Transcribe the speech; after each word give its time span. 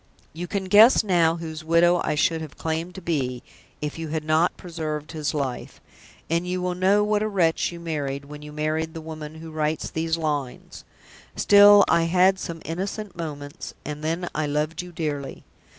You 0.33 0.47
can 0.47 0.63
guess 0.65 1.03
now 1.03 1.35
whose 1.35 1.63
widow 1.63 2.01
I 2.03 2.15
should 2.15 2.41
have 2.41 2.57
claimed 2.57 2.95
to 2.95 3.03
be, 3.03 3.43
if 3.83 3.99
you 3.99 4.07
had 4.07 4.23
not 4.23 4.57
preserved 4.57 5.11
his 5.11 5.35
life; 5.35 5.79
and 6.27 6.47
you 6.47 6.59
will 6.59 6.73
know 6.73 7.03
what 7.03 7.21
a 7.21 7.27
wretch 7.27 7.71
you 7.71 7.79
married 7.79 8.25
when 8.25 8.41
you 8.41 8.51
married 8.51 8.95
the 8.95 8.99
woman 9.01 9.35
who 9.35 9.51
writes 9.51 9.91
these 9.91 10.17
lines. 10.17 10.85
Still, 11.35 11.85
I 11.87 12.05
had 12.05 12.39
some 12.39 12.63
innocent 12.65 13.15
moments, 13.15 13.75
and 13.85 14.03
then 14.03 14.27
I 14.33 14.47
loved 14.47 14.81
you 14.81 14.91
dearly. 14.91 15.43